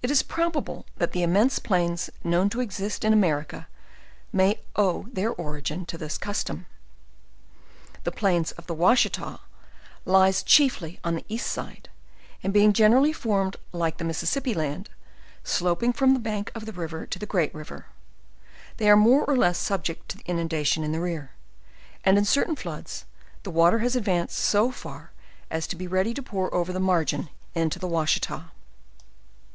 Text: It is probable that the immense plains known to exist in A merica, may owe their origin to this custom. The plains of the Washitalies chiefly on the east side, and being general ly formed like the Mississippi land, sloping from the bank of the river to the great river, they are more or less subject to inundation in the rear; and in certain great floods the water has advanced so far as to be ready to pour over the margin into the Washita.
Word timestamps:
It 0.00 0.12
is 0.12 0.22
probable 0.22 0.86
that 0.98 1.10
the 1.10 1.24
immense 1.24 1.58
plains 1.58 2.08
known 2.22 2.50
to 2.50 2.60
exist 2.60 3.04
in 3.04 3.12
A 3.12 3.16
merica, 3.16 3.66
may 4.32 4.60
owe 4.76 5.08
their 5.12 5.30
origin 5.32 5.84
to 5.86 5.98
this 5.98 6.16
custom. 6.18 6.66
The 8.04 8.12
plains 8.12 8.52
of 8.52 8.68
the 8.68 8.76
Washitalies 8.76 10.44
chiefly 10.44 11.00
on 11.02 11.16
the 11.16 11.24
east 11.28 11.48
side, 11.48 11.88
and 12.44 12.52
being 12.52 12.72
general 12.72 13.02
ly 13.02 13.12
formed 13.12 13.56
like 13.72 13.96
the 13.98 14.04
Mississippi 14.04 14.54
land, 14.54 14.88
sloping 15.42 15.92
from 15.92 16.12
the 16.14 16.20
bank 16.20 16.52
of 16.54 16.64
the 16.64 16.72
river 16.72 17.04
to 17.06 17.18
the 17.18 17.26
great 17.26 17.52
river, 17.52 17.86
they 18.76 18.88
are 18.88 18.96
more 18.96 19.24
or 19.24 19.36
less 19.36 19.58
subject 19.58 20.08
to 20.10 20.20
inundation 20.26 20.84
in 20.84 20.92
the 20.92 21.00
rear; 21.00 21.32
and 22.04 22.16
in 22.16 22.24
certain 22.24 22.54
great 22.54 22.62
floods 22.62 23.04
the 23.42 23.50
water 23.50 23.80
has 23.80 23.96
advanced 23.96 24.38
so 24.38 24.70
far 24.70 25.10
as 25.50 25.66
to 25.66 25.74
be 25.74 25.88
ready 25.88 26.14
to 26.14 26.22
pour 26.22 26.54
over 26.54 26.72
the 26.72 26.78
margin 26.78 27.28
into 27.56 27.80
the 27.80 27.88
Washita. 27.88 28.52